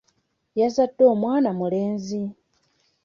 [0.59, 2.23] Yazadde omwana mulenzi.